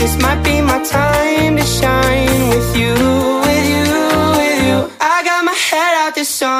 this 0.00 0.16
might 0.22 0.42
be 0.42 0.62
my 0.62 0.82
time 0.82 1.56
to 1.56 1.62
shine 1.62 2.48
with 2.48 2.70
you, 2.80 2.94
with 3.46 3.66
you, 3.74 3.84
with 4.40 4.58
you. 4.66 4.78
I 4.98 5.22
got 5.28 5.44
my 5.44 5.52
head 5.68 5.92
out 6.02 6.14
the 6.14 6.22
sunroof. 6.22 6.59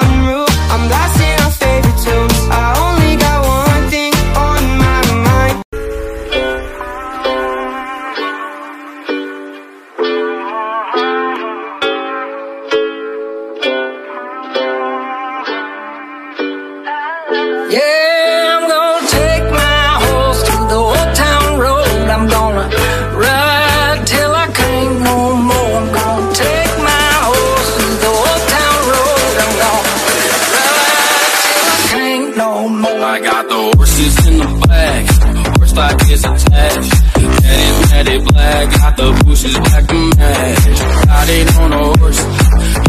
Horse 34.80 35.70
stock 35.70 36.10
is 36.10 36.24
attached. 36.24 36.92
Daddy, 37.14 37.68
daddy 37.90 38.18
black, 38.24 38.70
got 38.70 38.96
the 38.96 39.22
bushes 39.24 39.56
black 39.58 39.86
to 39.88 40.10
match. 40.16 40.80
Riding 41.06 41.48
on 41.60 41.72
a 41.72 41.98
horse, 41.98 42.20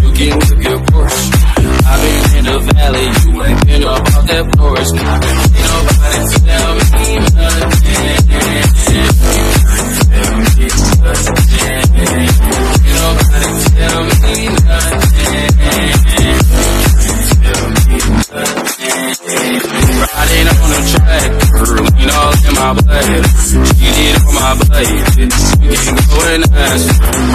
you 0.01 0.11
can 0.17 0.39
whip 0.39 0.63
your 0.63 0.79
Porsche. 0.89 1.27
I've 1.83 2.01
been 2.01 2.37
in 2.37 2.45
the 2.45 2.73
valley, 2.73 3.07
you 3.23 3.43
ain't 3.43 3.65
been 3.65 3.83
off 3.83 4.27
that 4.27 4.45
Porsche. 4.55 5.20
My 24.41 24.57
blade. 24.57 25.31
You 25.61 25.77
can 25.77 25.95
go 26.09 26.17
and. 26.33 26.43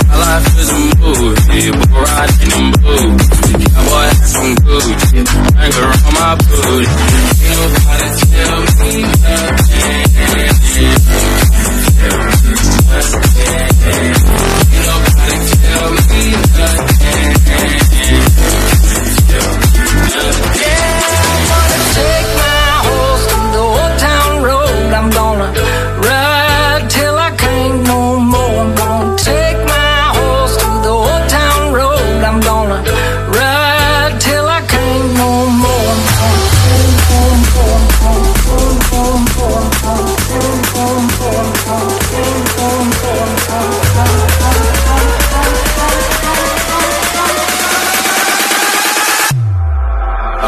My 0.06 0.16
life 0.18 0.46
is 0.58 0.70
a 0.70 0.78
movie, 0.98 1.70
but 1.70 1.90
riding 2.02 2.52
in 2.58 2.66
blue. 2.82 3.10
Cowboy 3.74 4.06
hat 4.06 4.18
from 4.32 4.50
Gucci, 4.66 5.20
anger 5.56 5.88
on 6.06 6.12
my 6.14 6.34
booty. 6.34 7.15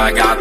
I 0.09 0.13
got 0.13 0.38